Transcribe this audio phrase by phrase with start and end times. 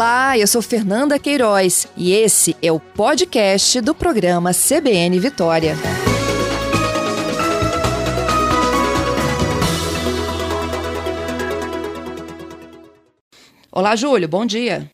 [0.00, 5.74] Olá, eu sou Fernanda Queiroz e esse é o podcast do programa CBN Vitória.
[13.70, 14.90] Olá, Júlio, bom dia.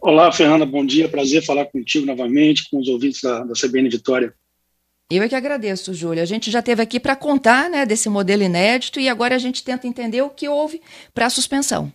[0.00, 1.06] Olá, Fernanda, bom dia.
[1.06, 4.34] Prazer falar contigo novamente, com os ouvintes da, da CBN Vitória.
[5.10, 6.22] Eu é que agradeço, Júlio.
[6.22, 9.62] A gente já teve aqui para contar né, desse modelo inédito e agora a gente
[9.62, 10.80] tenta entender o que houve
[11.12, 11.92] para a suspensão.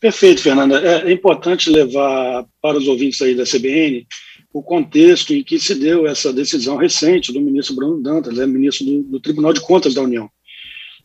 [0.00, 0.80] Perfeito, Fernanda.
[0.80, 4.06] É, é importante levar para os ouvintes aí da CBN
[4.52, 8.84] o contexto em que se deu essa decisão recente do ministro Bruno Dantas, né, ministro
[8.86, 10.28] do, do, Tribunal de Contas da União.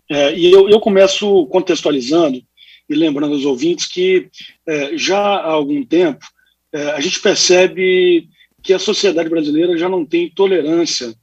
[0.09, 2.41] É, e eu, eu, começo contextualizando
[2.89, 4.29] e lembrando aos ouvintes que
[4.67, 6.25] é, já há algum tempo
[6.73, 8.27] é, a gente percebe
[8.63, 11.13] que a sociedade brasileira já não tem tolerância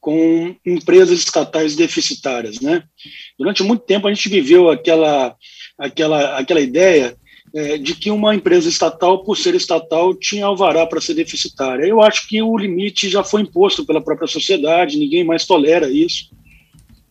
[0.00, 2.84] com empresas estatais deficitárias, né?
[3.38, 5.34] Durante muito tempo a gente viveu aquela
[5.78, 7.16] aquela, aquela ideia
[7.54, 11.84] é, de que uma empresa estatal, por ser estatal, tinha alvará para ser deficitária.
[11.84, 16.30] Eu acho que o limite já foi imposto pela própria sociedade, ninguém mais tolera isso.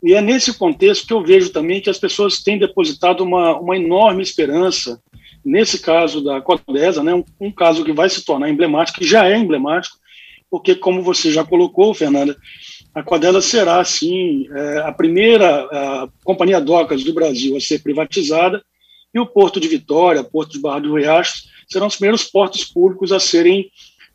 [0.03, 3.77] E é nesse contexto que eu vejo também que as pessoas têm depositado uma, uma
[3.77, 5.01] enorme esperança,
[5.45, 9.27] nesse caso da Codesa, né, um, um caso que vai se tornar emblemático, que já
[9.27, 9.97] é emblemático,
[10.49, 12.37] porque, como você já colocou, Fernanda,
[12.93, 18.63] a Codela será, sim, é, a primeira a companhia docas do Brasil a ser privatizada,
[19.13, 23.11] e o Porto de Vitória, Porto de Barra do Riacho, serão os primeiros portos públicos
[23.11, 23.69] a serem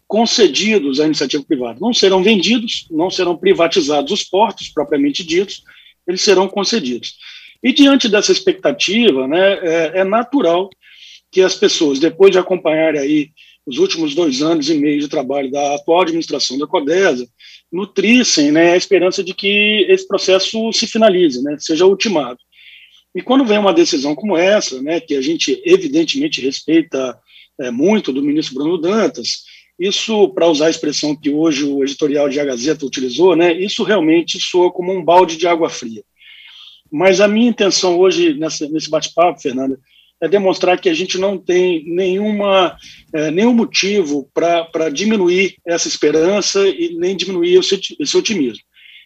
[0.06, 1.78] concedidos à iniciativa privada.
[1.80, 5.62] Não serão vendidos, não serão privatizados os portos propriamente ditos,
[6.06, 7.16] eles serão concedidos.
[7.62, 10.70] E diante dessa expectativa, né, é, é natural
[11.30, 13.30] que as pessoas, depois de acompanharem aí
[13.66, 17.28] os últimos dois anos e meio de trabalho da atual administração da Codesa,
[17.70, 22.38] nutrissem né, a esperança de que esse processo se finalize, né, seja ultimado.
[23.14, 27.18] E quando vem uma decisão como essa, né, que a gente evidentemente respeita
[27.60, 29.44] é, muito do ministro Bruno Dantas,
[29.78, 33.84] isso, para usar a expressão que hoje o editorial de A Gazeta utilizou, né, isso
[33.84, 36.02] realmente soa como um balde de água fria.
[36.90, 39.78] Mas a minha intenção hoje, nessa, nesse bate-papo, Fernanda,
[40.20, 42.76] é demonstrar que a gente não tem nenhuma,
[43.14, 48.62] é, nenhum motivo para diminuir essa esperança e nem diminuir esse, otimismo.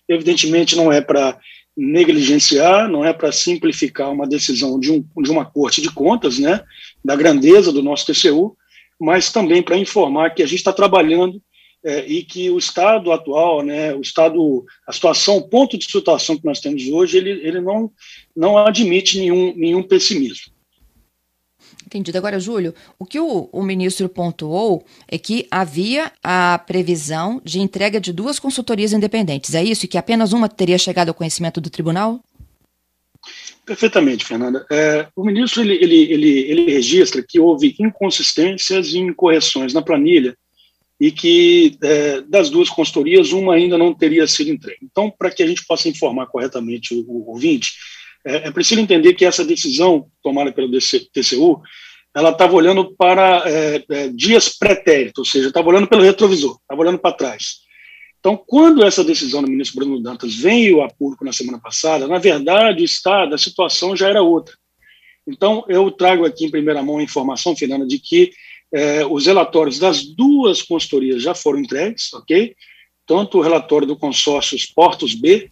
[0.09, 1.39] Evidentemente, não é para
[1.77, 6.63] negligenciar, não é para simplificar uma decisão de, um, de uma corte de contas, né,
[7.05, 8.57] da grandeza do nosso TCU,
[9.01, 11.41] mas também para informar que a gente está trabalhando
[11.85, 16.37] é, e que o estado atual, né, o estado, a situação, o ponto de situação
[16.39, 17.91] que nós temos hoje, ele, ele não,
[18.37, 20.52] não admite nenhum, nenhum pessimismo.
[21.93, 22.17] Entendido.
[22.17, 28.01] Agora, Júlio, o que o, o, ministro pontuou é que havia a previsão de entrega
[28.01, 29.55] de duas consultorias independentes.
[29.55, 29.85] É isso?
[29.85, 32.19] E que apenas uma teria chegado ao conhecimento do tribunal?
[33.67, 34.65] Perfeitamente, Fernanda.
[34.73, 40.35] É, o ministro ele, ele, ele, ele registra que houve inconsistências e incorreções na planilha
[40.99, 44.79] e que é, das duas consultorias, uma ainda não teria sido entregue.
[44.83, 47.73] Então, para que a gente possa informar corretamente o, o ouvinte,
[48.25, 51.61] é, é preciso entender que essa decisão tomada pelo TCU,
[52.15, 56.83] ela estava olhando para é, é, dias pretéritos, ou seja, estava olhando pelo retrovisor, estava
[56.83, 57.63] olhando para trás.
[58.21, 62.19] Então, quando essa decisão do ministro Bruno Dantas veio a público na semana passada, na
[62.19, 64.55] verdade, o estado, a situação já era outra.
[65.27, 68.31] Então, eu trago aqui em primeira mão a informação, Fernanda, de que
[68.73, 72.55] é, os relatórios das duas consultorias já foram entregues, ok?
[73.07, 75.51] Tanto o relatório do consórcio Portos B,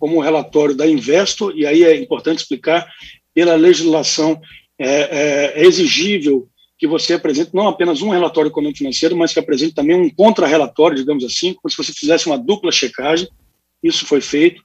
[0.00, 2.90] como o relatório da Investo, e aí é importante explicar,
[3.34, 4.40] pela legislação
[4.78, 9.38] é, é, é exigível que você apresente não apenas um relatório econômico financeiro, mas que
[9.38, 13.28] apresente também um contra-relatório, digamos assim, como se você fizesse uma dupla checagem.
[13.82, 14.62] Isso foi feito.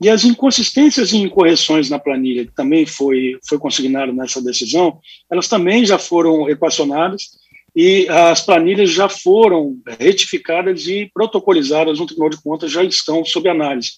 [0.00, 5.48] E as inconsistências e incorreções na planilha, que também foi, foi consignado nessa decisão, elas
[5.48, 7.30] também já foram equacionadas
[7.74, 13.48] e as planilhas já foram retificadas e protocolizadas no Tribunal de Contas, já estão sob
[13.48, 13.90] análise.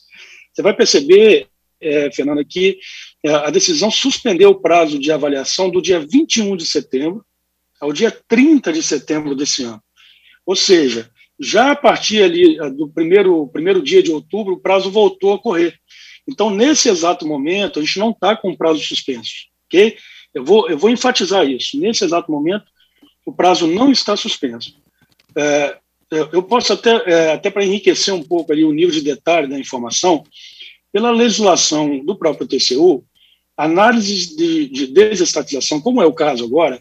[0.52, 1.46] Você vai perceber,
[1.80, 2.78] é, Fernanda, que
[3.24, 7.24] é, a decisão suspendeu o prazo de avaliação do dia 21 de setembro
[7.80, 9.82] ao dia 30 de setembro desse ano.
[10.44, 14.90] Ou seja, já a partir ali é, do primeiro, primeiro dia de outubro, o prazo
[14.90, 15.78] voltou a correr.
[16.28, 19.96] Então, nesse exato momento, a gente não está com o prazo suspenso, ok?
[20.34, 21.78] Eu vou, eu vou enfatizar isso.
[21.80, 22.66] Nesse exato momento,
[23.24, 24.76] o prazo não está suspenso.
[25.36, 25.78] É,
[26.10, 29.58] eu posso até, é, até para enriquecer um pouco ali o nível de detalhe da
[29.58, 30.24] informação,
[30.92, 33.04] pela legislação do próprio TCU,
[33.56, 36.80] análises de, de desestatização, como é o caso agora,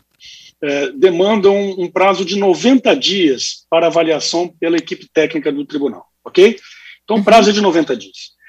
[0.61, 6.05] é, demandam um, um prazo de 90 dias para avaliação pela equipe técnica do tribunal,
[6.25, 6.57] ok?
[7.03, 8.39] Então, o prazo é de 90 dias.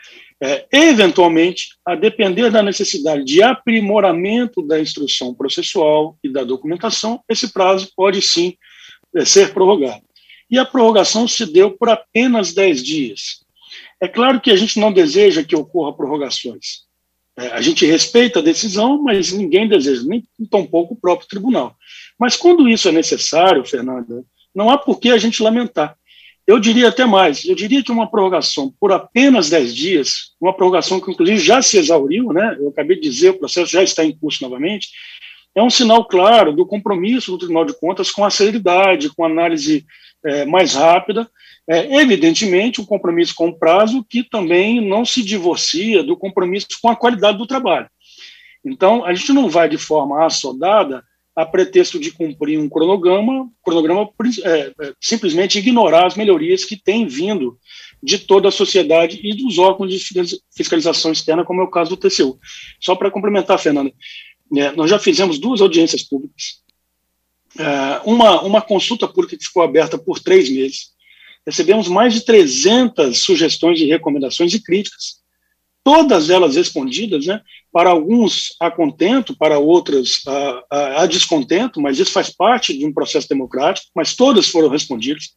[0.43, 7.53] É, eventualmente, a depender da necessidade de aprimoramento da instrução processual e da documentação, esse
[7.53, 8.55] prazo pode sim
[9.15, 10.03] é, ser prorrogado.
[10.51, 13.45] E a prorrogação se deu por apenas 10 dias.
[14.01, 16.89] É claro que a gente não deseja que ocorra prorrogações.
[17.39, 21.77] É, a gente respeita a decisão, mas ninguém deseja, nem tampouco o próprio tribunal.
[22.19, 24.25] Mas quando isso é necessário, Fernanda,
[24.55, 25.97] não há por que a gente lamentar.
[26.47, 31.01] Eu diria até mais, eu diria que uma prorrogação por apenas 10 dias, uma prorrogação
[31.01, 32.57] que inclusive já se exauriu, né?
[32.59, 34.89] eu acabei de dizer, o processo já está em curso novamente,
[35.55, 39.29] é um sinal claro do compromisso do Tribunal de Contas com a celeridade, com a
[39.29, 39.85] análise
[40.25, 41.29] é, mais rápida,
[41.69, 46.89] é, evidentemente um compromisso com o prazo que também não se divorcia do compromisso com
[46.89, 47.89] a qualidade do trabalho.
[48.65, 51.03] Então, a gente não vai de forma assodada
[51.35, 54.11] a pretexto de cumprir um cronograma, cronograma
[54.45, 57.57] é, é, simplesmente ignorar as melhorias que têm vindo
[58.03, 61.97] de toda a sociedade e dos órgãos de fiscalização externa, como é o caso do
[61.97, 62.39] TCU.
[62.81, 63.93] Só para complementar, Fernanda,
[64.57, 66.61] é, nós já fizemos duas audiências públicas,
[67.59, 70.91] é, uma, uma consulta pública que ficou aberta por três meses,
[71.47, 75.21] recebemos mais de 300 sugestões e recomendações e críticas,
[75.83, 77.41] todas elas respondidas, né,
[77.73, 82.85] para alguns a contento, para outras a, a, a, descontento, mas isso faz parte de
[82.85, 85.31] um processo democrático, mas todas foram respondidas.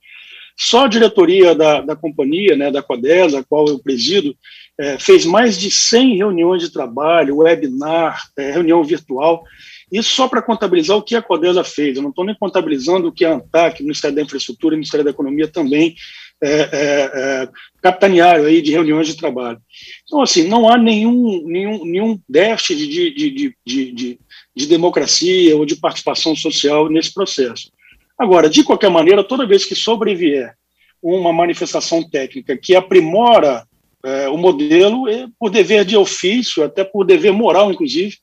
[0.57, 4.35] Só a diretoria da, da companhia, né, da Codesa, a qual eu presido,
[4.79, 9.43] é, fez mais de 100 reuniões de trabalho, webinar, é, reunião virtual,
[9.91, 11.95] isso só para contabilizar o que a Codesa fez.
[11.95, 15.11] Eu não estou nem contabilizando o que a ANTAC, Ministério da Infraestrutura e Ministério da
[15.11, 15.95] Economia também
[16.41, 17.49] é, é, é,
[17.81, 19.61] capitanearam aí de reuniões de trabalho.
[20.03, 24.19] Então, assim, não há nenhum, nenhum, nenhum déficit de, de, de, de,
[24.55, 27.71] de democracia ou de participação social nesse processo.
[28.17, 30.55] Agora, de qualquer maneira, toda vez que sobrevier
[31.01, 33.67] uma manifestação técnica que aprimora
[34.05, 38.17] é, o modelo, é, por dever de ofício, até por dever moral, inclusive,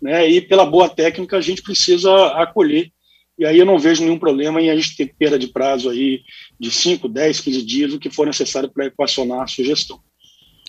[0.00, 2.90] né, e pela boa técnica a gente precisa acolher.
[3.38, 6.20] E aí eu não vejo nenhum problema em a gente ter perda de prazo aí
[6.58, 9.98] de 5, 10, 15 dias, o que for necessário para equacionar a sugestão.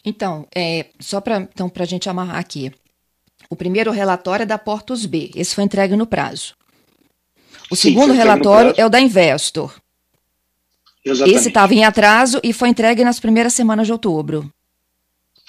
[0.06, 2.72] Então, é, só para então, a gente amarrar aqui.
[3.50, 6.56] O primeiro relatório é da Portos B, esse foi entregue no prazo.
[7.72, 9.74] O Sim, segundo relatório é o da Investor.
[11.04, 11.38] Exatamente.
[11.38, 14.52] Esse estava em atraso e foi entregue nas primeiras semanas de outubro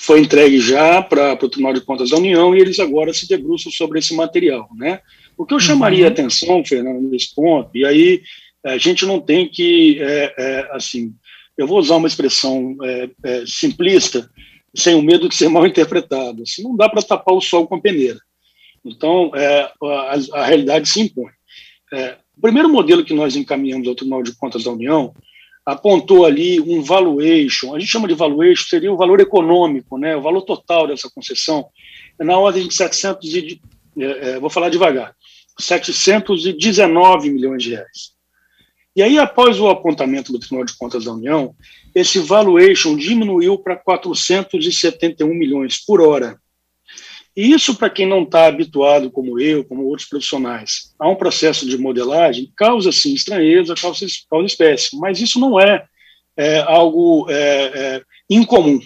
[0.03, 3.71] foi entregue já para o Tribunal de Contas da União e eles agora se debruçam
[3.71, 4.69] sobre esse material.
[4.77, 5.01] Né?
[5.39, 6.11] O que eu chamaria uhum.
[6.11, 8.21] atenção, Fernando, nesse ponto, e aí
[8.65, 11.15] a gente não tem que, é, é, assim,
[11.57, 14.29] eu vou usar uma expressão é, é simplista,
[14.75, 16.43] sem o medo de ser mal interpretado.
[16.43, 18.19] Assim, não dá para tapar o sol com a peneira.
[18.85, 21.31] Então, é, a, a, realidade se impõe.
[21.93, 25.15] É, o primeiro modelo que nós encaminhamos ao Tribunal de Contas da União
[25.65, 30.23] apontou ali um valuation, a gente chama de valuation, seria o valor econômico, né, o
[30.23, 31.67] valor total dessa concessão,
[32.19, 33.61] na ordem de 700 e,
[33.99, 35.15] é, é, vou falar devagar,
[35.59, 38.12] 719 milhões de reais.
[38.95, 41.55] E aí, após o apontamento do Tribunal de Contas da União,
[41.95, 46.38] esse valuation diminuiu para 471 milhões por hora.
[47.37, 51.67] E isso, para quem não está habituado, como eu, como outros profissionais, a um processo
[51.67, 55.84] de modelagem, causa, sim, estranheza, causa, causa espécie, mas isso não é,
[56.37, 58.79] é algo é, é, incomum.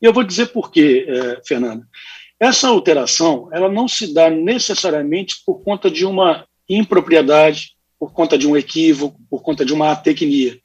[0.00, 1.84] E eu vou dizer por quê, é, Fernanda.
[2.38, 8.46] Essa alteração ela não se dá necessariamente por conta de uma impropriedade, por conta de
[8.46, 10.56] um equívoco, por conta de uma atecnia.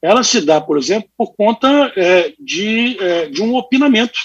[0.00, 4.18] Ela se dá, por exemplo, por conta é, de, é, de um opinamento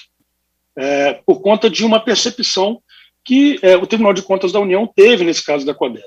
[0.77, 2.81] é, por conta de uma percepção
[3.25, 6.05] que é, o Tribunal de Contas da União teve nesse caso da Codesa.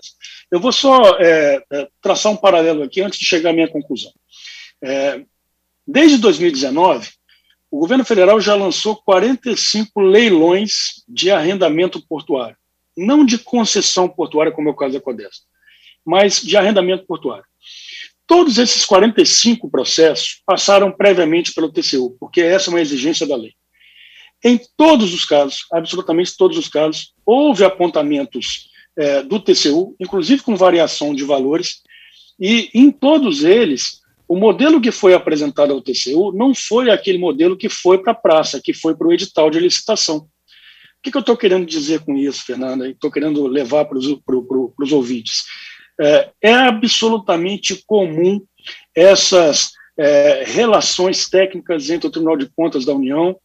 [0.50, 4.11] Eu vou só é, é traçar um paralelo aqui antes de chegar à minha conclusão.
[4.83, 5.23] É,
[5.87, 7.11] desde 2019,
[7.71, 12.57] o governo federal já lançou 45 leilões de arrendamento portuário,
[12.97, 15.41] não de concessão portuária, como é o caso da Codesa,
[16.05, 17.45] mas de arrendamento portuário.
[18.27, 23.53] Todos esses 45 processos passaram previamente pelo TCU, porque essa é uma exigência da lei.
[24.44, 30.56] Em todos os casos, absolutamente todos os casos, houve apontamentos é, do TCU, inclusive com
[30.56, 31.82] variação de valores,
[32.38, 37.56] e em todos eles, o modelo que foi apresentado ao TCU não foi aquele modelo
[37.56, 40.18] que foi para a praça, que foi para o edital de licitação.
[40.18, 42.88] O que, que eu estou querendo dizer com isso, Fernanda?
[42.88, 45.44] Estou querendo levar para os ouvintes.
[46.00, 48.40] É, é, absolutamente comum
[48.94, 53.37] essas é, relações técnicas entre o Tribunal de Contas da União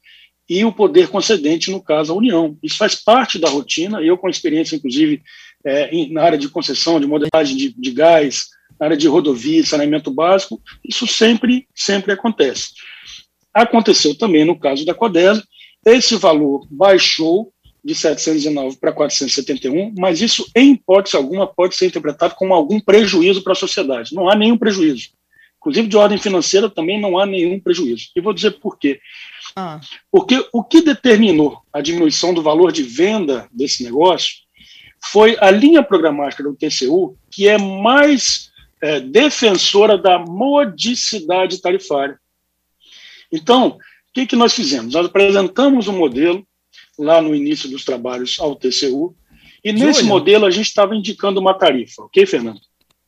[0.48, 2.58] e o poder concedente, no caso, a União.
[2.62, 5.22] Isso faz parte da rotina, eu com experiência, inclusive,
[5.64, 8.46] é, na área de concessão, de modelagem de, de gás,
[8.80, 12.74] na área de rodovia, saneamento básico, isso sempre, sempre acontece.
[13.54, 15.44] Aconteceu também no caso da Codesa,
[15.86, 17.52] esse valor baixou
[17.84, 23.44] de 719 para 471, mas isso, em hipótese alguma, pode ser interpretado como algum prejuízo
[23.44, 24.16] para a sociedade.
[24.16, 25.10] Não há nenhum prejuízo.
[25.60, 28.10] Inclusive, de ordem financeira, também não há nenhum prejuízo.
[28.16, 29.00] E vou dizer por quê.
[29.56, 29.80] Ah.
[30.12, 34.36] Porque o que determinou a diminuição do valor de venda desse negócio
[35.12, 42.20] foi a linha programática do TCU, que é mais é, defensora da modicidade tarifária.
[43.32, 43.78] Então, o
[44.14, 44.94] que, que nós fizemos?
[44.94, 46.46] Nós apresentamos um modelo
[46.98, 49.16] lá no início dos trabalhos ao TCU,
[49.64, 49.88] e Júlio.
[49.88, 52.60] nesse modelo a gente estava indicando uma tarifa, ok, Fernando?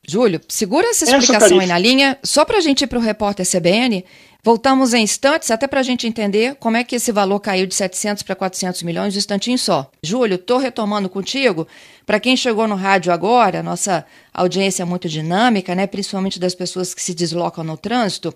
[0.06, 3.02] Júlio, segura essa explicação essa aí na linha, só para a gente ir para o
[3.02, 4.04] repórter CBN.
[4.44, 7.74] Voltamos em instantes, até para a gente entender como é que esse valor caiu de
[7.74, 9.90] 700 para 400 milhões, um instantinho só.
[10.00, 11.66] Júlio, estou retomando contigo.
[12.06, 16.94] Para quem chegou no rádio agora, nossa audiência é muito dinâmica, né, principalmente das pessoas
[16.94, 18.32] que se deslocam no trânsito.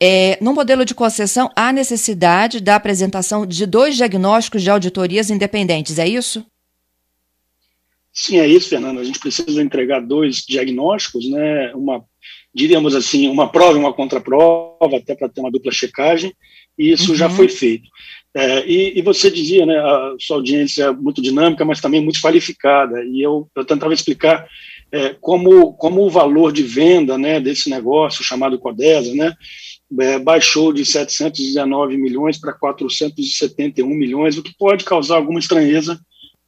[0.00, 5.98] É, no modelo de concessão, há necessidade da apresentação de dois diagnósticos de auditorias independentes,
[5.98, 6.46] é isso?
[8.12, 9.00] Sim, é isso, Fernando.
[9.00, 11.72] A gente precisa entregar dois diagnósticos, né?
[11.74, 12.04] Uma
[12.54, 16.32] diríamos assim, uma prova e uma contraprova, até para ter uma dupla checagem,
[16.78, 17.16] e isso uhum.
[17.16, 17.88] já foi feito.
[18.34, 22.20] É, e, e, você dizia, né, a sua audiência é muito dinâmica, mas também muito
[22.20, 24.46] qualificada, e eu, eu tentava explicar
[24.92, 29.34] é, como, como o valor de venda né, desse negócio chamado Codesa, né,
[30.00, 36.00] é, baixou de 719 milhões para 471 milhões, o que pode causar alguma estranheza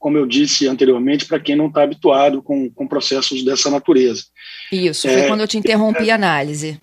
[0.02, 4.24] como eu disse anteriormente, para quem não está habituado com, com processos dessa natureza.
[4.72, 6.80] Isso, foi é, quando eu te interrompi é, a análise.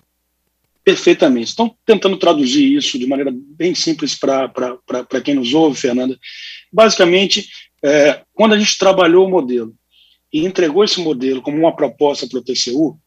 [0.82, 1.48] Perfeitamente.
[1.48, 6.18] Estão tentando traduzir isso de maneira bem simples para quem nos ouve, Fernanda.
[6.72, 7.46] Basicamente,
[7.84, 9.74] é, quando a gente trabalhou o modelo
[10.32, 12.98] e entregou esse modelo como uma proposta para o TCU,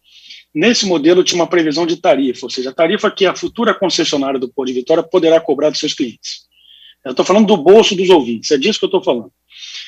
[0.53, 4.39] nesse modelo tinha uma previsão de tarifa, ou seja, a tarifa que a futura concessionária
[4.39, 6.53] do Pô de Vitória poderá cobrar dos seus clientes.
[7.04, 9.32] Eu estou falando do bolso dos ouvintes, é disso que eu estou falando.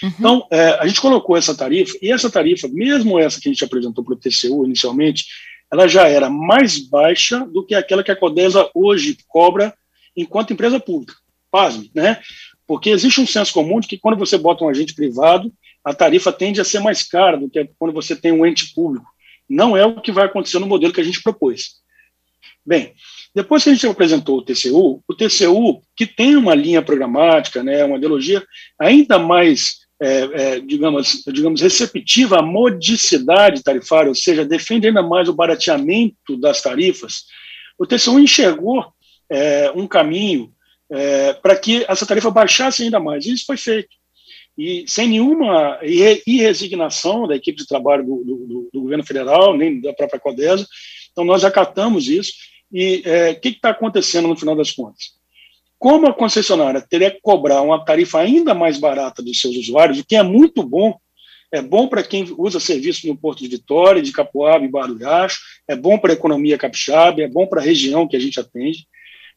[0.04, 0.12] Uhum.
[0.20, 3.64] Então, é, a gente colocou essa tarifa, e essa tarifa, mesmo essa que a gente
[3.64, 5.26] apresentou para o TCU inicialmente,
[5.72, 9.74] ela já era mais baixa do que aquela que a Codesa hoje cobra
[10.16, 11.14] enquanto empresa pública.
[11.50, 12.22] Pasme, né?
[12.68, 15.52] Porque existe um senso comum de que quando você bota um agente privado,
[15.84, 19.06] a tarifa tende a ser mais cara do que quando você tem um ente público.
[19.48, 21.76] Não é o que vai acontecer no modelo que a gente propôs.
[22.66, 22.94] Bem,
[23.36, 27.84] depois que a gente apresentou o TCU, o TCU, que tem uma linha programática, né,
[27.84, 28.42] uma ideologia
[28.80, 35.28] ainda mais, é, é, digamos, digamos, receptiva à modicidade tarifária, ou seja, defende ainda mais
[35.28, 37.26] o barateamento das tarifas,
[37.78, 38.86] o TCU enxergou
[39.30, 40.54] é, um caminho
[40.90, 43.90] é, para que essa tarifa baixasse ainda mais, e isso foi feito.
[44.58, 45.78] E sem nenhuma
[46.26, 50.66] irresignação da equipe de trabalho do, do, do governo federal, nem da própria CODESA,
[51.12, 52.32] então nós acatamos isso,
[52.72, 55.14] e o é, que está acontecendo no final das contas?
[55.78, 60.06] Como a concessionária teria que cobrar uma tarifa ainda mais barata dos seus usuários, o
[60.06, 60.98] que é muito bom,
[61.52, 65.76] é bom para quem usa serviço no Porto de Vitória, de Capoaba e Barulhacho, é
[65.76, 68.88] bom para a economia capixaba, é bom para a região que a gente atende,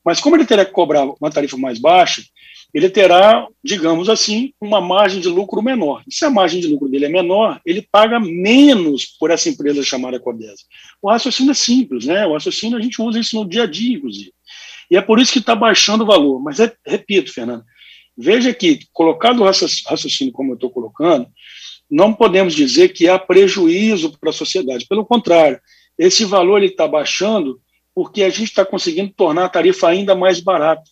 [0.05, 2.23] mas como ele teria que cobrar uma tarifa mais baixa,
[2.73, 6.03] ele terá, digamos assim, uma margem de lucro menor.
[6.07, 9.83] E se a margem de lucro dele é menor, ele paga menos por essa empresa
[9.83, 10.63] chamada Codesa.
[11.01, 12.27] O raciocínio é simples, né?
[12.27, 14.33] O raciocínio a gente usa isso no dia a dia, inclusive.
[14.91, 16.41] E é por isso que está baixando o valor.
[16.41, 17.65] Mas, é, repito, Fernando,
[18.17, 21.27] veja que, colocado o raciocínio como eu estou colocando,
[21.91, 24.87] não podemos dizer que há prejuízo para a sociedade.
[24.87, 25.59] Pelo contrário,
[25.99, 27.61] esse valor está baixando
[27.95, 30.89] porque a gente está conseguindo tornar a tarifa ainda mais barata.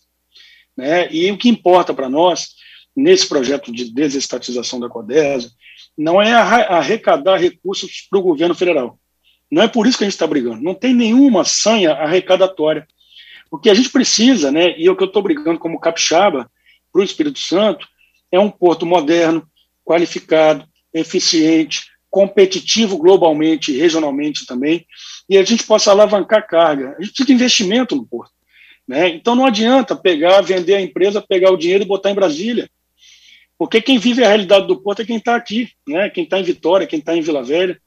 [0.77, 1.11] Né?
[1.11, 2.49] E o que importa para nós,
[2.95, 5.51] nesse projeto de desestatização da CODESA,
[5.97, 8.99] não é arrecadar recursos para o governo federal.
[9.49, 10.61] Não é por isso que a gente está brigando.
[10.61, 12.87] Não tem nenhuma sanha arrecadatória.
[13.49, 16.51] O que a gente precisa, né, e é o que eu estou brigando como capixaba
[16.91, 17.87] para o Espírito Santo,
[18.31, 19.47] é um porto moderno,
[19.85, 24.85] qualificado, eficiente, competitivo globalmente e regionalmente também,
[25.29, 26.95] e a gente possa alavancar carga.
[26.97, 28.36] A gente precisa de investimento no porto.
[28.87, 29.09] Né?
[29.09, 32.69] Então não adianta pegar, vender a empresa, pegar o dinheiro e botar em Brasília.
[33.57, 36.09] Porque quem vive a realidade do porto é quem está aqui, né?
[36.09, 37.79] quem está em Vitória, quem está em Vila Velha.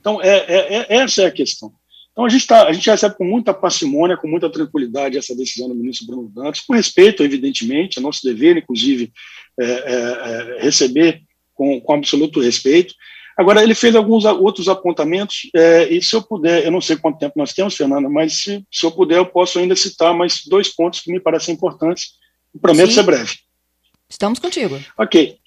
[0.00, 1.72] Então, é, é, é, essa é a questão.
[2.12, 5.68] Então, a gente, tá, a gente recebe com muita parcimônia, com muita tranquilidade essa decisão
[5.68, 9.12] do ministro Bruno Dantas, com respeito, evidentemente, é nosso dever, inclusive,
[9.60, 11.22] é, é, é, receber
[11.54, 12.94] com, com absoluto respeito.
[13.38, 17.20] Agora, ele fez alguns outros apontamentos, é, e se eu puder, eu não sei quanto
[17.20, 20.74] tempo nós temos, Fernanda, mas se, se eu puder, eu posso ainda citar mais dois
[20.74, 22.14] pontos que me parecem importantes.
[22.60, 22.94] Prometo Sim.
[22.94, 23.36] ser breve.
[24.10, 24.80] Estamos contigo.
[24.98, 25.38] Ok.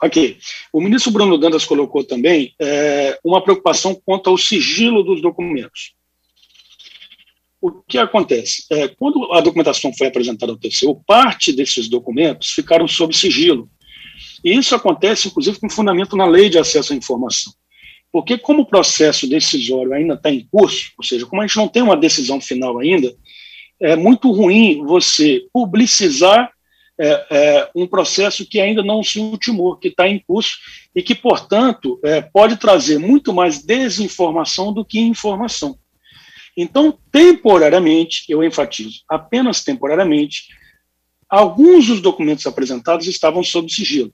[0.00, 0.38] Ok.
[0.72, 5.94] O ministro Bruno Dantas colocou também é, uma preocupação quanto ao sigilo dos documentos.
[7.60, 8.66] o que acontece?
[8.70, 13.68] É, quando a documentação foi apresentada ao TCU, parte desses documentos ficaram sob sigilo.
[14.44, 17.52] E isso acontece, inclusive, com fundamento na lei de acesso à informação.
[18.10, 21.68] Porque, como o processo decisório ainda está em curso, ou seja, como a gente não
[21.68, 23.14] tem uma decisão final ainda,
[23.80, 26.52] é muito ruim você publicizar
[27.00, 30.58] é, é, um processo que ainda não se ultimou, que está em curso
[30.94, 35.78] e que, portanto, é, pode trazer muito mais desinformação do que informação.
[36.56, 40.48] Então, temporariamente, eu enfatizo, apenas temporariamente,
[41.28, 44.12] alguns dos documentos apresentados estavam sob sigilo.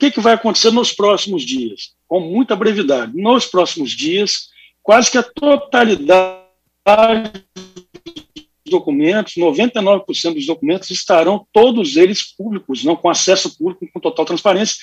[0.00, 1.92] Que, que vai acontecer nos próximos dias?
[2.08, 3.14] Com muita brevidade.
[3.14, 4.48] Nos próximos dias,
[4.82, 6.40] quase que a totalidade
[8.64, 14.24] dos documentos, 99% dos documentos estarão todos eles públicos, não com acesso público, com total
[14.24, 14.76] transparência.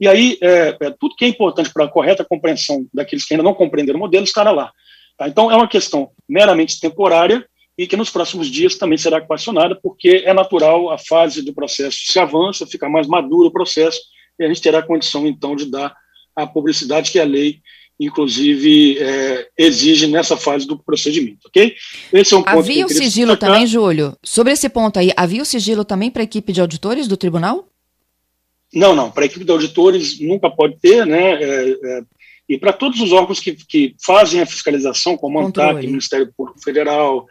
[0.00, 3.44] E aí, é, é, tudo que é importante para a correta compreensão daqueles que ainda
[3.44, 4.72] não compreenderam o modelo estará lá.
[5.16, 5.28] Tá?
[5.28, 7.46] Então, é uma questão meramente temporária
[7.78, 11.98] e que nos próximos dias também será equacionada, porque é natural a fase do processo
[12.06, 14.00] se avança, fica mais maduro o processo,
[14.38, 15.94] e a gente terá condição, então, de dar
[16.34, 17.60] a publicidade que a lei,
[17.98, 21.74] inclusive, é, exige nessa fase do procedimento, ok?
[22.12, 23.54] Esse é um ponto Havia o sigilo destacar.
[23.54, 24.16] também, Júlio?
[24.22, 27.68] Sobre esse ponto aí, havia o sigilo também para a equipe de auditores do tribunal?
[28.72, 29.10] Não, não.
[29.10, 31.34] Para a equipe de auditores nunca pode ter, né?
[31.40, 32.02] É, é,
[32.48, 36.60] e para todos os órgãos que, que fazem a fiscalização, como o ANTAC, Ministério Público
[36.60, 37.26] Federal,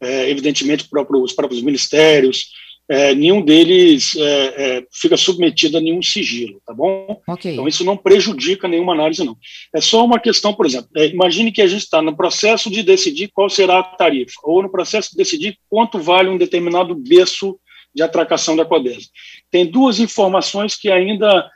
[0.00, 2.50] é, evidentemente próprio, os próprios ministérios,
[2.90, 7.20] é, nenhum deles é, é, fica submetido a nenhum sigilo, tá bom?
[7.28, 7.52] Okay.
[7.52, 9.36] Então isso não prejudica nenhuma análise, não.
[9.74, 12.82] É só uma questão, por exemplo, é, imagine que a gente está no processo de
[12.82, 17.58] decidir qual será a tarifa, ou no processo de decidir quanto vale um determinado berço
[17.94, 19.08] de atracação da CODESA.
[19.50, 21.50] Tem duas informações que ainda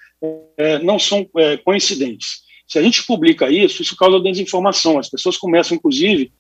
[0.59, 1.27] é, não são
[1.65, 2.43] coincidentes.
[2.67, 4.99] Se a gente publica isso, isso causa desinformação.
[4.99, 6.33] As pessoas começam, inclusive,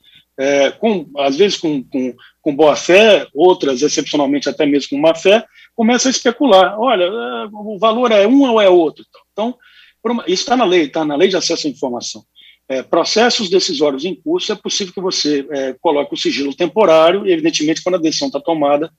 [0.42, 5.14] é, com, às vezes com, com, com, boa fé, outras, excepcionalmente, até mesmo com má
[5.14, 5.44] fé,
[5.76, 6.80] começam a especular.
[6.80, 9.04] Olha, é, o valor é um ou é outro.
[9.32, 9.56] Então,
[10.26, 12.24] isso está na lei, está na lei de acesso à informação.
[12.68, 17.33] É, processos decisórios em curso, é possível que você é, coloque o sigilo temporário, e,
[17.33, 18.90] evidentemente, quando a decisão está tomada,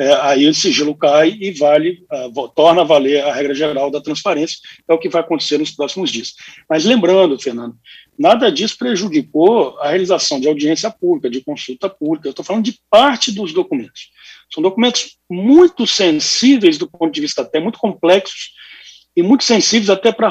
[0.00, 4.00] é, aí o sigilo cai e vale, uh, torna a valer a regra geral da
[4.00, 4.56] transparência,
[4.88, 6.32] é o que vai acontecer nos próximos dias.
[6.68, 7.76] Mas lembrando, Fernando,
[8.18, 12.80] nada disso prejudicou a realização de audiência pública, de consulta pública, eu estou falando de
[12.88, 14.08] parte dos documentos.
[14.50, 18.52] São documentos muito sensíveis do ponto de vista até muito complexos
[19.14, 20.30] e muito sensíveis até para a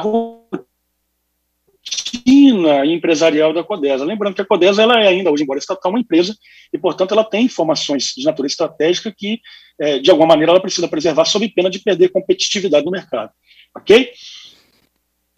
[1.90, 4.06] rotina empresarial da Codesa.
[4.06, 6.36] Lembrando que a Codesa ela é ainda, hoje, embora estatal, uma empresa,
[6.74, 9.40] e, portanto, ela tem informações de natureza estratégica que,
[9.80, 13.32] é, de alguma maneira, ela precisa preservar sob pena de perder competitividade no mercado.
[13.76, 14.12] Ok?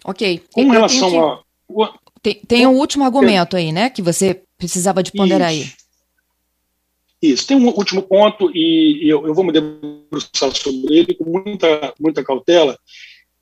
[0.04, 0.42] Ok.
[0.54, 1.84] Com relação que...
[1.84, 1.94] a.
[2.22, 5.64] Tem, tem um último argumento aí, né, que você precisava de ponderar Isso.
[5.64, 7.32] aí.
[7.32, 11.94] Isso, tem um último ponto, e, eu, eu, vou me debruçar sobre ele com muita,
[12.00, 12.78] muita cautela.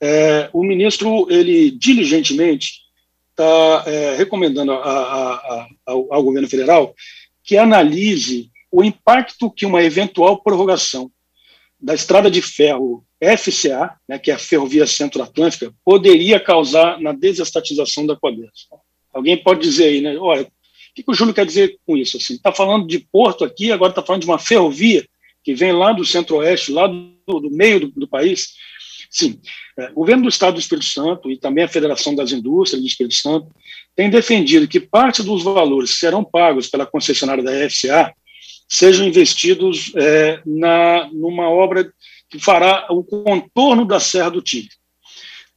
[0.01, 2.88] É, o ministro, ele diligentemente
[3.39, 6.93] está é, recomendando a, a, a, ao, governo federal
[7.41, 11.09] que analise o impacto que uma eventual prorrogação
[11.79, 13.05] da estrada de ferro
[13.37, 18.51] FCA, né, que é a Ferrovia Centro-Atlântica, poderia causar na desestatização da Codesa.
[19.13, 20.17] Alguém pode dizer aí, né?
[20.17, 20.47] Olha, o
[20.93, 22.17] que, que o Júlio quer dizer com isso?
[22.17, 25.05] Está assim, falando de porto aqui, agora está falando de uma ferrovia
[25.43, 28.55] que vem lá do centro-oeste, lá do, do meio do, do país.
[29.09, 29.39] Sim,
[29.77, 32.87] é, o governo do Estado do Espírito Santo e também a Federação das Indústrias do
[32.87, 33.47] Espírito Santo
[33.95, 38.13] tem defendido que parte dos valores que serão pagos pela concessionária da FCA
[38.67, 41.91] sejam investidos é, na, numa obra
[42.29, 44.69] que fará o contorno da Serra do Tigre.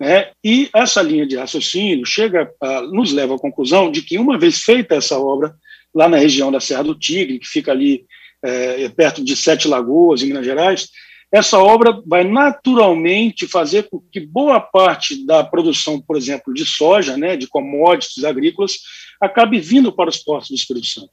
[0.01, 0.31] Né?
[0.43, 4.61] E essa linha de raciocínio chega a, nos leva à conclusão de que, uma vez
[4.61, 5.55] feita essa obra,
[5.95, 8.07] lá na região da Serra do Tigre, que fica ali
[8.43, 10.89] é, perto de Sete Lagoas, em Minas Gerais,
[11.33, 17.17] essa obra vai naturalmente fazer com que boa parte da produção, por exemplo, de soja,
[17.17, 18.79] né, de commodities agrícolas,
[19.19, 21.11] acabe vindo para os portos do Espírito Santo.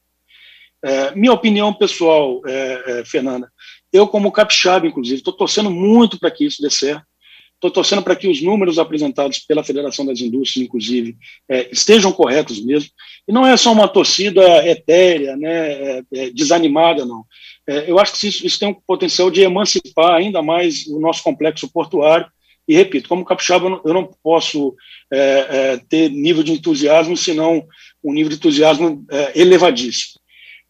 [0.82, 3.50] É, minha opinião pessoal, é, é, Fernanda,
[3.90, 7.04] eu como capixaba, inclusive, estou torcendo muito para que isso dê certo,
[7.54, 11.16] estou torcendo para que os números apresentados pela Federação das Indústrias, inclusive,
[11.48, 12.90] é, estejam corretos mesmo,
[13.28, 17.24] e não é só uma torcida etérea, né, é, é, desanimada, não.
[17.70, 21.22] É, eu acho que isso, isso, tem um potencial de emancipar ainda mais o nosso
[21.22, 22.26] complexo portuário.
[22.66, 24.74] E repito, como capixaba, eu não, eu não posso
[25.12, 27.64] é, é, ter nível de entusiasmo, senão
[28.02, 30.18] um nível de entusiasmo é, elevadíssimo.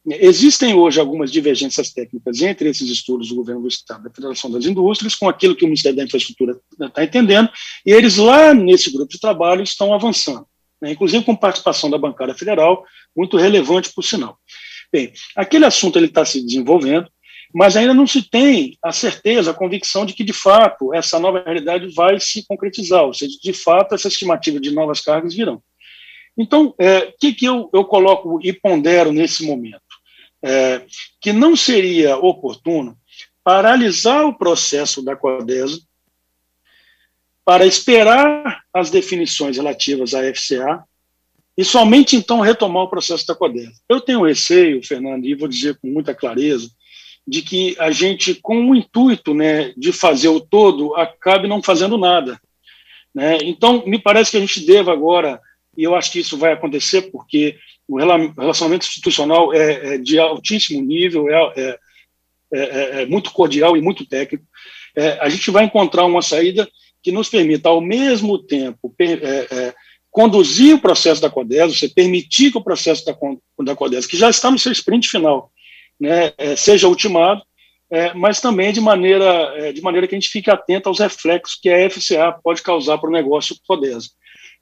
[0.06, 4.66] Existem hoje algumas divergências técnicas entre esses estudos do governo do Estado, da Federação das
[4.66, 7.50] Indústrias, com aquilo que o Ministério da Infraestrutura está entendendo,
[7.84, 10.46] e eles lá nesse grupo de trabalho estão avançando.
[10.80, 12.84] né, inclusive com participação da bancada federal,
[13.14, 14.38] muito relevante, por sinal.
[14.92, 17.09] Bem, aquele assunto ele está se desenvolvendo,
[17.55, 21.42] mas ainda não se tem a certeza, a convicção de que, de fato, essa nova
[21.44, 25.62] realidade vai se concretizar, ou seja, de fato, essa estimativa de novas cargas virão.
[26.37, 29.81] Então, o é, que, que eu, eu coloco e pondero nesse momento?
[30.42, 30.83] É,
[31.20, 32.96] que não seria oportuno
[33.44, 35.81] paralisar o processo da CODESA
[37.44, 40.85] para esperar as definições relativas à FCA
[41.60, 43.82] e somente então retomar o processo da CODESA.
[43.86, 46.70] Eu tenho receio, Fernando, e vou dizer com muita clareza,
[47.28, 51.98] de que a gente, com o intuito né, de fazer o todo, acabe não fazendo
[51.98, 52.40] nada.
[53.14, 53.36] Né?
[53.42, 55.38] Então, me parece que a gente deva agora,
[55.76, 60.80] e eu acho que isso vai acontecer, porque o relacionamento institucional é, é de altíssimo
[60.80, 61.78] nível, é, é,
[62.54, 64.46] é, é muito cordial e muito técnico.
[64.96, 66.66] É, a gente vai encontrar uma saída
[67.02, 69.74] que nos permita, ao mesmo tempo, é,
[70.10, 73.16] conduzir o processo da CODES, você permitir que o processo da,
[73.64, 75.50] da CODES, que já está no seu sprint final,
[75.98, 77.42] né, é, seja ultimado,
[77.90, 81.58] é, mas também de maneira, é, de maneira que a gente fique atento aos reflexos
[81.60, 84.08] que a FCA pode causar para o negócio Codesa.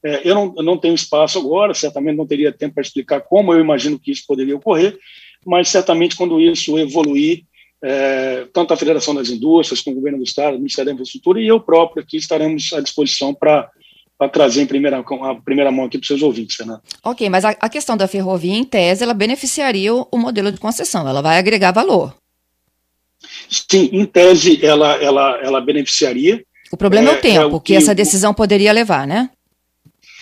[0.04, 3.52] É, eu, não, eu não tenho espaço agora, certamente não teria tempo para explicar como
[3.52, 4.98] eu imagino que isso poderia ocorrer,
[5.44, 7.44] mas certamente quando isso evoluir,
[7.82, 11.40] é, tanto a Federação das Indústrias, como o Governo do Estado, o Ministério da Infraestrutura
[11.40, 13.70] e eu próprio aqui estaremos à disposição para
[14.18, 16.83] para trazer em primeira, a primeira mão aqui para os seus ouvintes, Fernando.
[17.04, 20.59] Ok, mas a, a, questão da ferrovia, em tese, ela beneficiaria o, o, modelo de
[20.59, 22.16] concessão, ela vai agregar valor.
[23.48, 26.44] Sim, em tese, ela, ela, ela beneficiaria.
[26.72, 29.31] O problema é, é o tempo é o que, que, essa decisão poderia levar, né?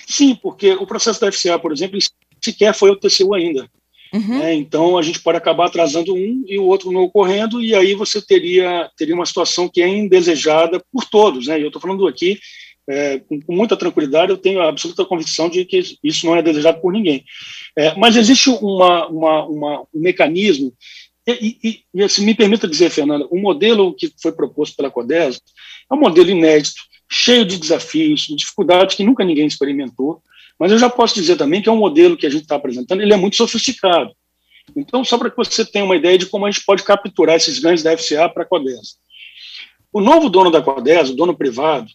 [0.07, 1.99] Sim, porque o processo da FCA, por exemplo,
[2.41, 3.69] sequer foi o TCU ainda.
[4.13, 4.43] Uhum.
[4.43, 7.95] É, então a gente pode acabar atrasando um e o outro não ocorrendo, e aí
[7.95, 11.47] você teria, teria uma situação que é indesejada por todos.
[11.47, 11.61] Né?
[11.61, 12.39] Eu estou falando aqui
[12.89, 16.81] é, com, muita tranquilidade, eu tenho a absoluta convicção de que isso não é desejado
[16.81, 17.25] por ninguém.
[17.77, 20.73] É, mas existe uma, uma, uma, um mecanismo,
[21.27, 25.41] e, e, e assim, me permita dizer, Fernanda, o modelo que foi proposto pela CODES
[25.91, 30.23] é um modelo inédito, cheio de desafios, de dificuldades que nunca ninguém experimentou,
[30.59, 33.03] mas eu já posso dizer também que é um modelo que a gente está apresentando,
[33.03, 34.13] ele é muito sofisticado.
[34.77, 37.59] Então, só para que você tenha uma ideia de como a gente pode capturar esses
[37.59, 38.97] ganhos da FCA para a CODES.
[39.93, 41.89] O novo dono da CODES, o dono privado,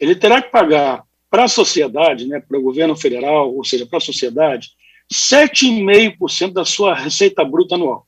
[0.00, 3.98] ele terá que pagar para a sociedade, né, para o governo federal, ou seja, para
[3.98, 4.70] a sociedade,
[5.12, 8.06] 7,5% da sua receita bruta anual.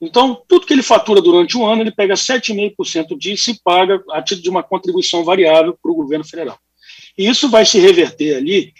[0.00, 4.22] Então, tudo que ele fatura durante um ano, ele pega 7,5% disso e paga a
[4.22, 6.58] título de uma contribuição variável para o governo federal.
[7.16, 8.72] E isso vai se reverter ali,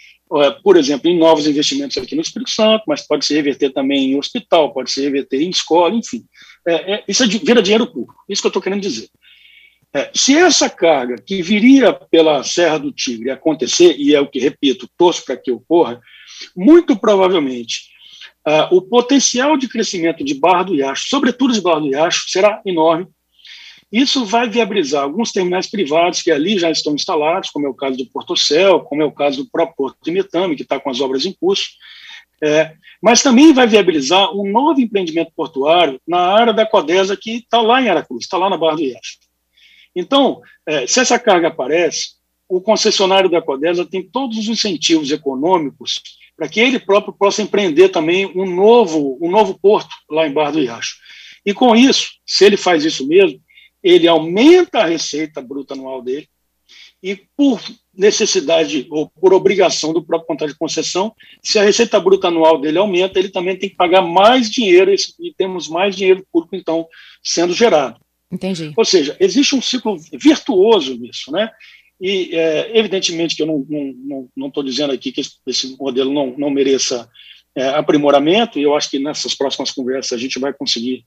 [0.63, 4.17] por exemplo, em novos investimentos aqui no Espírito Santo, mas pode se reverter também em
[4.17, 6.23] hospital, pode se reverter em escola, enfim.
[6.67, 9.09] É, é, isso é, vira dinheiro público, isso que eu estou querendo dizer.
[9.95, 14.39] É, se essa carga que viria pela Serra do Tigre acontecer, e é o que,
[14.39, 16.01] repito, torço para que ocorra,
[16.53, 17.83] muito provavelmente
[18.45, 22.61] uh, o potencial de crescimento de Barra do Iacho, sobretudo de Barra do Iacho, será
[22.65, 23.07] enorme.
[23.89, 27.95] Isso vai viabilizar alguns terminais privados que ali já estão instalados, como é o caso
[27.95, 30.89] do Porto Céu, como é o caso do próprio Porto de Metame, que está com
[30.89, 31.69] as obras em curso,
[32.43, 37.61] é, mas também vai viabilizar um novo empreendimento portuário na área da Codesa, que está
[37.61, 39.24] lá em Aracruz, está lá na Barra do Iacho.
[39.95, 42.15] Então, é, se essa carga aparece,
[42.47, 46.01] o concessionário da Codesa tem todos os incentivos econômicos
[46.37, 50.51] para que ele próprio possa empreender também um novo, um novo porto lá em Barra
[50.51, 50.97] do Riacho.
[51.45, 53.39] E com isso, se ele faz isso mesmo,
[53.81, 56.27] ele aumenta a receita bruta anual dele
[57.01, 57.61] e por
[57.93, 62.79] necessidade ou por obrigação do próprio contrato de concessão, se a receita bruta anual dele
[62.79, 66.87] aumenta, ele também tem que pagar mais dinheiro e temos mais dinheiro público então
[67.23, 67.99] sendo gerado.
[68.31, 68.73] Entendi.
[68.75, 71.51] Ou seja, existe um ciclo virtuoso nisso, né?
[71.99, 76.13] E, é, evidentemente, que eu não estou não, não, não dizendo aqui que esse, modelo
[76.13, 77.09] não, não mereça
[77.55, 81.05] é, aprimoramento, e eu acho que nessas próximas conversas a gente vai conseguir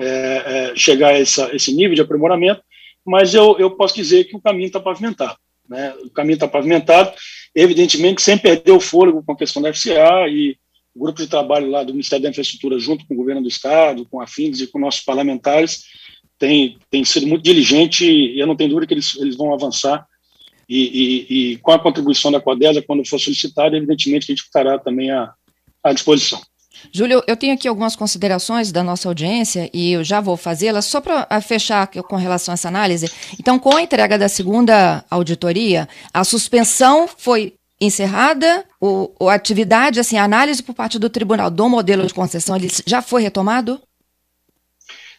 [0.00, 2.62] é, é chegar a essa, esse nível de aprimoramento,
[3.04, 5.36] mas eu, eu posso dizer que o caminho está pavimentado.
[5.68, 5.92] Né?
[6.04, 7.12] O caminho está pavimentado,
[7.54, 10.56] evidentemente, sem perder o fôlego com a questão da FCA e
[10.94, 14.06] o grupo de trabalho lá do Ministério da Infraestrutura, junto com o governo do Estado,
[14.10, 15.84] com a FINDES e com nossos parlamentares,
[16.38, 20.06] tem, tem sido muito diligente e eu não tenho dúvida que eles, eles vão avançar.
[20.68, 24.78] E, e, e com a contribuição da Codesa, quando for solicitada, evidentemente a gente estará
[24.78, 25.32] também à,
[25.82, 26.40] à disposição.
[26.92, 31.00] Júlio, eu tenho aqui algumas considerações da nossa audiência e eu já vou fazê-las só
[31.00, 33.10] para fechar com relação a essa análise.
[33.38, 40.16] Então, com a entrega da segunda auditoria, a suspensão foi encerrada, o, a atividade, assim,
[40.16, 43.80] a análise por parte do tribunal do modelo de concessão, ele já foi retomado?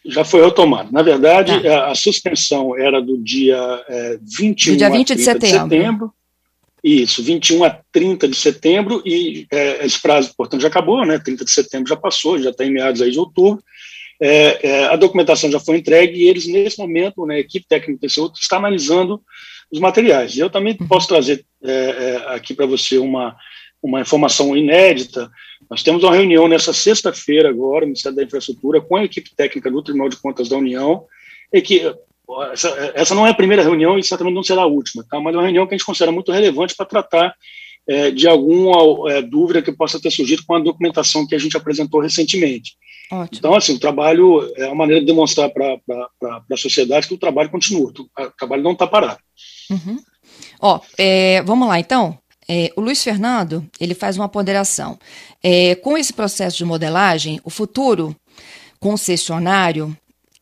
[0.05, 0.91] Já foi retomado.
[0.91, 1.85] Na verdade, tá.
[1.85, 3.57] a, a, suspensão era do dia
[3.88, 5.47] é, 21 do dia 20 de setembro.
[5.47, 6.13] de setembro.
[6.83, 11.19] Isso, 21 a 30 de setembro, e é, esse prazo, portanto, já acabou, né?
[11.19, 13.62] 30 de setembro já passou, já está em meados aí de outubro.
[14.21, 17.99] É, é, a documentação já foi entregue e eles, nesse momento, né, a equipe técnica
[17.99, 19.21] do TCU está analisando
[19.71, 20.38] os materiais.
[20.38, 20.88] Eu também uhum.
[20.88, 23.35] posso trazer é, é, aqui para você uma,
[23.81, 25.29] uma informação inédita.
[25.69, 29.71] Nós temos uma reunião nessa sexta-feira agora, no Ministério da Infraestrutura, com a equipe técnica
[29.71, 31.05] do Tribunal de Contas da União,
[31.53, 31.93] e que
[32.51, 35.19] essa, essa não é a primeira reunião e certamente não será a última, tá?
[35.19, 37.35] mas é uma reunião que a gente considera muito relevante para tratar
[37.87, 41.57] é, de alguma é, dúvida que possa ter surgido com a documentação que a gente
[41.57, 42.73] apresentou recentemente.
[43.11, 43.29] Ótimo.
[43.33, 45.79] Então, assim, o trabalho é uma maneira de demonstrar para
[46.51, 49.19] a sociedade que o trabalho continua, o trabalho não está parado.
[49.71, 49.97] Uhum.
[50.61, 52.19] Ó, é, vamos lá, então.
[52.51, 54.97] É, o Luiz Fernando ele faz uma ponderação.
[55.43, 58.15] É, com esse processo de modelagem, o futuro
[58.79, 59.95] concessionário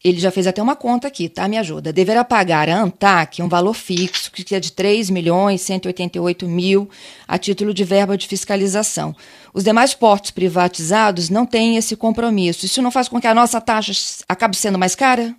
[0.04, 1.46] ele já fez até uma conta aqui, tá?
[1.50, 1.91] Me ajuda.
[1.91, 6.89] Deverá pagar a ANTAC um valor fixo, que é de 3 milhões 188 mil,
[7.28, 9.13] a título de verba de fiscalização.
[9.54, 12.65] Os demais portos privatizados não têm esse compromisso.
[12.65, 13.91] Isso não faz com que a nossa taxa
[14.30, 15.36] acabe sendo mais cara?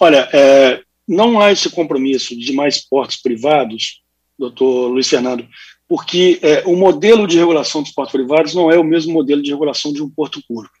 [0.00, 4.02] Olha, é, não há esse compromisso de mais portos privados,
[4.38, 5.46] doutor Luiz Fernando,
[5.88, 9.50] porque é, o modelo de regulação dos portos privados não é o mesmo modelo de
[9.50, 10.74] regulação de um porto público.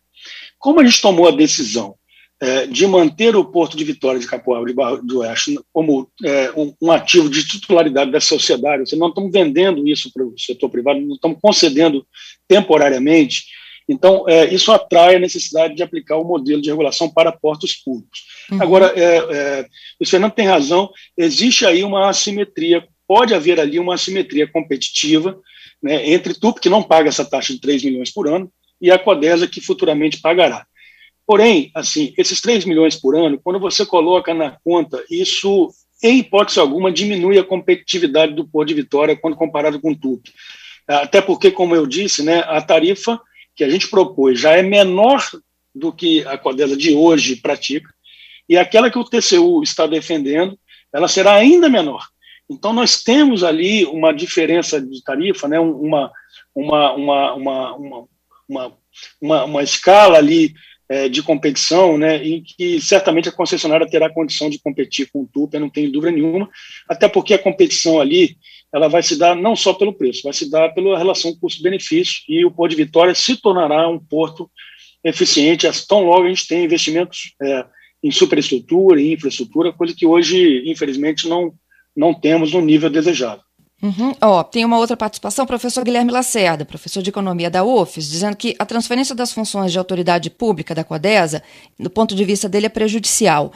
[0.58, 1.94] Como a gente tomou a decisão
[2.40, 6.50] é, de manter o Porto de Vitória de Capoeira de Barro do Oeste como é,
[6.56, 10.68] um, um, ativo de titularidade da sociedade, seja, não estamos vendendo isso para o setor
[10.68, 12.06] privado, não estamos concedendo
[12.46, 13.44] temporariamente,
[13.88, 18.20] então é, isso atrai a necessidade de aplicar o modelo de regulação para portos públicos.
[18.50, 18.62] Uhum.
[18.62, 19.66] Agora, é, é,
[20.00, 25.38] o Fernando tem razão, existe aí uma assimetria, pode haver ali uma assimetria competitiva
[25.82, 28.98] né, entre TUP, que não paga essa taxa de 3 milhões por ano, e a
[28.98, 30.66] Codesa, que futuramente pagará.
[31.26, 35.70] Porém, assim, esses 3 milhões por ano, quando você coloca na conta, isso,
[36.02, 40.28] em hipótese alguma, diminui a competitividade do Porto de Vitória quando comparado com o TUP.
[40.86, 43.20] Até porque, como eu disse, né, a tarifa
[43.56, 45.24] que a gente propôs já é menor
[45.74, 47.90] do que a Codesa de hoje pratica,
[48.48, 50.56] e aquela que o TCU está defendendo,
[50.92, 52.06] ela será ainda menor.
[52.48, 56.12] Então, nós temos ali uma diferença de tarifa, né, uma,
[56.54, 57.74] uma, uma, uma,
[58.48, 58.78] uma,
[59.20, 60.54] uma, uma escala ali
[60.88, 65.26] é, de competição, né, em que certamente a concessionária terá condição de competir com o
[65.26, 66.48] TUP, eu não tenho dúvida nenhuma,
[66.88, 68.36] até porque a competição ali
[68.72, 72.44] ela vai se dar não só pelo preço, vai se dar pela relação custo-benefício, e
[72.44, 74.50] o Porto de Vitória se tornará um porto
[75.02, 77.64] eficiente, tão logo a gente tem investimentos é,
[78.02, 81.52] em superestrutura e infraestrutura, coisa que hoje, infelizmente, não,
[81.96, 83.42] não temos no nível desejado.
[83.82, 84.14] Uhum.
[84.22, 88.56] Oh, tem uma outra participação, professor Guilherme Lacerda, professor de economia da UFES, dizendo que
[88.58, 91.42] a transferência das funções de autoridade pública da CODESA,
[91.78, 93.52] do ponto de vista dele, é prejudicial.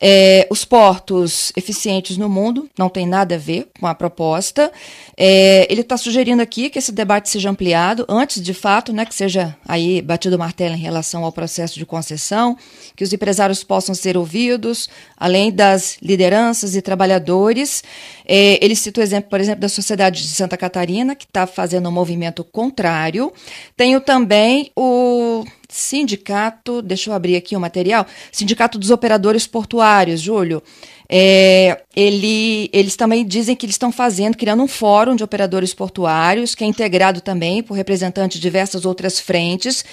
[0.00, 4.72] É, os portos eficientes no mundo não tem nada a ver com a proposta.
[5.14, 9.14] É, ele está sugerindo aqui que esse debate seja ampliado antes, de fato, né, que
[9.14, 12.56] seja aí batido o martelo em relação ao processo de concessão,
[12.96, 17.84] que os empresários possam ser ouvidos, além das lideranças e trabalhadores.
[18.26, 21.90] É, ele cita o exemplo, por exemplo, da Sociedade de Santa Catarina, que está fazendo
[21.90, 23.30] um movimento contrário.
[23.76, 30.62] Tenho também o sindicato, deixa eu abrir aqui o material, Sindicato dos Operadores Portuários, Júlio.
[31.08, 36.54] É, ele, eles também dizem que eles estão fazendo, criando um fórum de operadores portuários,
[36.54, 39.84] que é integrado também por representantes de diversas outras frentes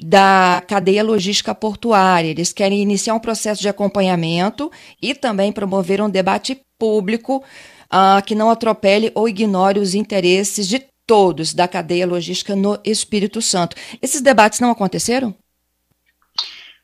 [0.00, 2.28] da cadeia logística portuária.
[2.28, 4.70] Eles querem iniciar um processo de acompanhamento
[5.02, 7.42] e também promover um debate público
[7.92, 13.40] uh, que não atropele ou ignore os interesses de todos da cadeia logística no Espírito
[13.40, 13.74] Santo.
[14.02, 15.34] Esses debates não aconteceram?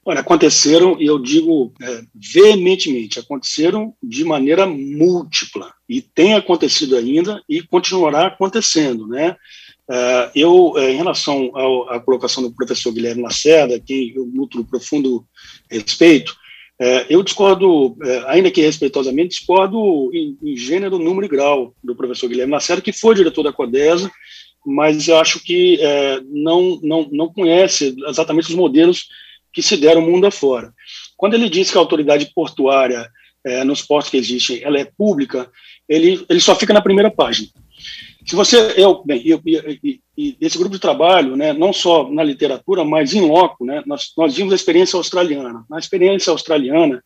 [0.06, 7.42] Olha, aconteceram, e eu digo é, veementemente, aconteceram de maneira múltipla, e tem acontecido ainda
[7.48, 9.06] e continuará acontecendo.
[9.06, 9.36] Né?
[9.90, 14.64] É, eu, é, em relação ao, à colocação do professor Guilherme Lacerda, que eu nutro
[14.64, 15.26] profundo
[15.70, 16.34] respeito,
[16.84, 21.96] é, eu discordo, é, ainda que respeitosamente, discordo em, em, gênero, número e grau do
[21.96, 24.10] professor Guilherme Lacerda, que foi diretor da CODESA,
[24.66, 29.08] mas eu acho que é, não, não, não conhece exatamente os modelos
[29.50, 30.74] que se deram mundo afora.
[31.16, 33.08] Quando ele diz que a autoridade portuária
[33.46, 35.50] é, nos portos que existem ela é pública,
[35.88, 37.48] ele, ele só fica na primeira página.
[38.26, 42.22] Se você, eu, bem, eu, e, e, esse grupo de trabalho, né, não só na
[42.22, 45.64] literatura, mas em loco, né, nós, nós vimos a experiência australiana.
[45.68, 47.02] Na experiência australiana,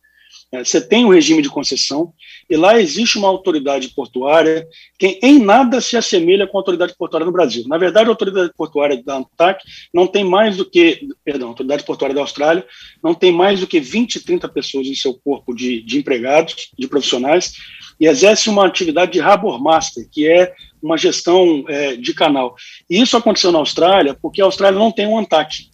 [0.51, 2.11] você tem o um regime de concessão,
[2.49, 7.25] e lá existe uma autoridade portuária que em nada se assemelha com a autoridade portuária
[7.25, 7.63] no Brasil.
[7.67, 11.83] Na verdade, a autoridade portuária da ANTAC não tem mais do que, perdão, a autoridade
[11.83, 12.65] portuária da Austrália
[13.03, 16.87] não tem mais do que 20, 30 pessoas em seu corpo de, de empregados, de
[16.87, 17.53] profissionais,
[17.99, 22.55] e exerce uma atividade de Harbour Master, que é uma gestão é, de canal.
[22.89, 25.69] E isso aconteceu na Austrália porque a Austrália não tem um ANTAC.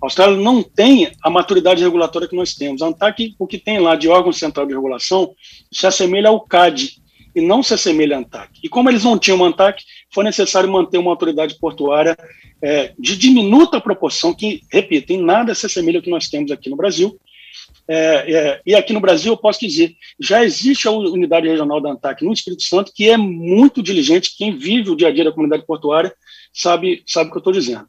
[0.00, 2.82] A Austrália não tem a maturidade regulatória que nós temos.
[2.82, 5.34] A ANTAC, o que tem lá de órgão central de regulação,
[5.72, 7.02] se assemelha ao CAD
[7.34, 8.60] e não se assemelha à ANTAC.
[8.62, 9.82] E como eles não tinham uma ANTAC,
[10.12, 12.16] foi necessário manter uma autoridade portuária
[12.62, 16.70] é, de diminuta proporção, que, repito, em nada se assemelha ao que nós temos aqui
[16.70, 17.18] no Brasil.
[17.88, 21.90] É, é, e aqui no Brasil, eu posso dizer, já existe a unidade regional da
[21.90, 24.36] ANTAC no Espírito Santo, que é muito diligente.
[24.36, 26.12] Quem vive o dia a dia da comunidade portuária
[26.52, 27.86] sabe, sabe o que eu estou dizendo.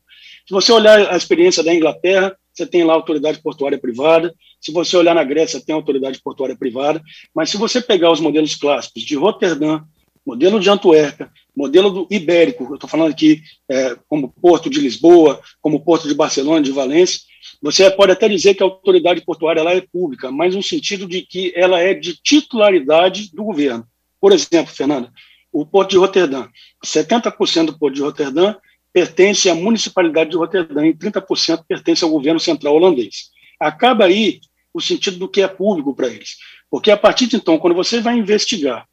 [0.50, 4.34] Se você olhar a experiência da Inglaterra, você tem lá autoridade portuária privada.
[4.60, 7.04] Se você olhar na Grécia, tem autoridade portuária privada.
[7.36, 9.84] Mas se você pegar os modelos clássicos de Roterdã,
[10.26, 15.40] modelo de Antuérpia, modelo do ibérico, eu estou falando aqui é, como Porto de Lisboa,
[15.62, 17.20] como Porto de Barcelona, de Valência,
[17.62, 21.22] você pode até dizer que a autoridade portuária lá é pública, mas no sentido de
[21.22, 23.86] que ela é de titularidade do governo.
[24.20, 25.12] Por exemplo, Fernanda,
[25.54, 26.48] o Porto de Roterdã,
[26.84, 28.56] 70% do Porto de Roterdã
[28.94, 33.30] pertence à municipalidade de Roterdã e 30% pertence ao governo central holandês.
[33.60, 34.40] Acaba aí
[34.74, 36.38] o sentido do que é público para eles.
[36.70, 38.86] Porque a partir de então, quando você vai investigar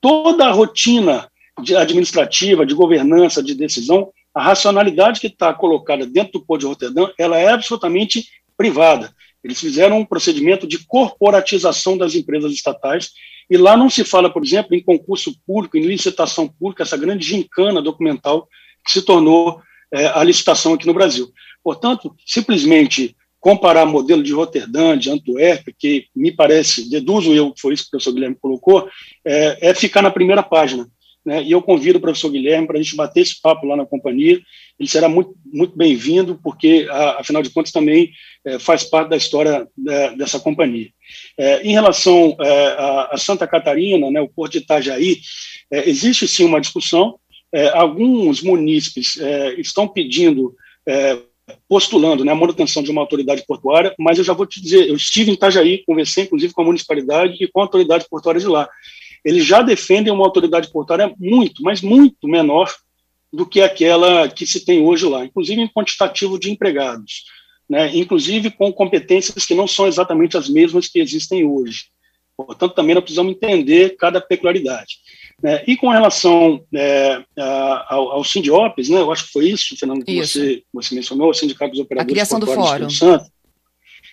[0.00, 1.28] toda a rotina
[1.62, 6.66] de administrativa, de governança, de decisão, a racionalidade que está colocada dentro do Porto de
[6.66, 9.14] Roterdã, ela é absolutamente privada.
[9.42, 13.10] Eles fizeram um procedimento de corporatização das empresas estatais,
[13.48, 17.26] e lá não se fala, por exemplo, em concurso público, em licitação pública, essa grande
[17.26, 18.48] gincana documental
[18.84, 19.60] que se tornou
[19.92, 21.30] é, a licitação aqui no Brasil.
[21.62, 27.84] Portanto, simplesmente comparar modelo de Roterdã, de Antuérpia, que me parece, deduzo eu, foi isso
[27.84, 28.88] que o professor Guilherme colocou,
[29.24, 30.88] é, é ficar na primeira página.
[31.24, 31.42] Né?
[31.42, 34.40] E eu convido o professor Guilherme para a gente bater esse papo lá na companhia.
[34.78, 38.12] Ele será muito, muito bem-vindo, porque, afinal de contas, também
[38.44, 40.90] é, faz parte da história é, dessa companhia.
[41.38, 45.20] É, em relação é, a, a, Santa Catarina, né, o Porto de Itajaí,
[45.72, 47.18] é, existe sim uma discussão,
[47.54, 51.16] é, alguns munícipes é, estão pedindo, é,
[51.68, 54.96] postulando né, a manutenção de uma autoridade portuária, mas eu já vou te dizer, eu
[54.96, 58.68] estive em Itajaí, conversei inclusive com a municipalidade e com a autoridade portuária de lá.
[59.24, 62.74] Eles já defendem uma autoridade portuária muito, mas muito menor
[63.32, 67.24] do que aquela que se tem hoje lá, inclusive em quantitativo de empregados,
[67.70, 71.84] né, inclusive com competências que não são exatamente as mesmas que existem hoje.
[72.36, 74.96] Portanto, também nós precisamos entender cada peculiaridade.
[75.44, 75.62] Né?
[75.66, 80.12] E com relação é, ao, ao Sindiops, né, eu acho que foi isso, Fernando, que
[80.12, 80.38] isso.
[80.38, 82.88] Você, você mencionou, o Sindicato dos Operadores A criação do fórum.
[82.88, 83.26] Santo.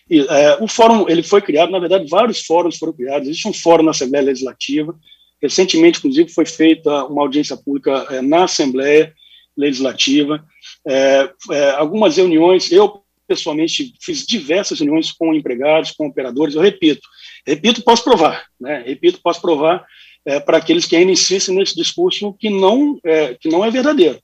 [0.09, 3.29] E, é, o fórum ele foi criado, na verdade, vários fóruns foram criados.
[3.29, 4.93] Existe um fórum na Assembleia Legislativa.
[5.41, 9.13] Recentemente, inclusive, foi feita uma audiência pública é, na Assembleia
[9.55, 10.43] Legislativa.
[10.85, 16.55] É, é, algumas reuniões, eu pessoalmente fiz diversas reuniões com empregados, com operadores.
[16.55, 17.07] Eu repito,
[17.45, 18.83] repito, posso provar, né?
[18.85, 19.85] Repito, posso provar
[20.25, 24.19] é, para aqueles que ainda insistem nesse discurso que não é, que não é verdadeiro.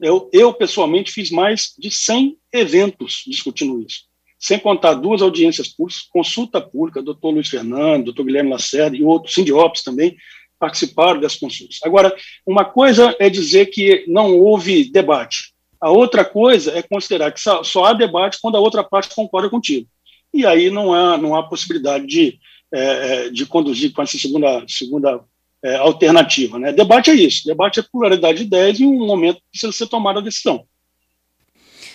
[0.00, 4.02] Eu, eu, pessoalmente, fiz mais de 100 eventos discutindo isso,
[4.38, 9.34] sem contar duas audiências públicas, consulta pública, doutor Luiz Fernando, doutor Guilherme Lacerda e outros
[9.34, 10.16] sindiops também
[10.58, 11.78] participaram dessas consultas.
[11.82, 12.14] Agora,
[12.46, 17.64] uma coisa é dizer que não houve debate, a outra coisa é considerar que só,
[17.64, 19.88] só há debate quando a outra parte concorda contigo.
[20.32, 22.38] E aí não há, não há possibilidade de,
[22.72, 22.80] é,
[23.26, 25.20] é, de conduzir com essa segunda, segunda
[25.62, 26.58] é, alternativa.
[26.58, 26.72] Né?
[26.72, 30.22] Debate é isso, debate é pluralidade de ideias e um momento precisa ser tomada a
[30.22, 30.64] decisão.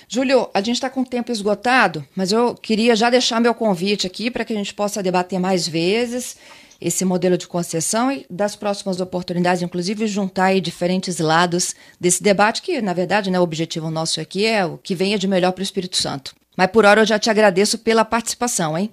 [0.08, 4.06] Júlio, a gente está com o tempo esgotado, mas eu queria já deixar meu convite
[4.06, 6.38] aqui para que a gente possa debater mais vezes
[6.80, 12.62] esse modelo de concessão e das próximas oportunidades, inclusive juntar aí diferentes lados desse debate,
[12.62, 15.62] que na verdade né, o objetivo nosso aqui é o que venha de melhor para
[15.62, 16.36] o Espírito Santo.
[16.56, 18.91] Mas por hora eu já te agradeço pela participação, hein?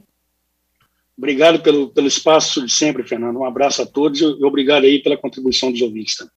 [1.17, 3.39] Obrigado pelo, pelo espaço de sempre, Fernando.
[3.39, 6.31] Um abraço a todos e obrigado aí pela contribuição dos ouvintes também.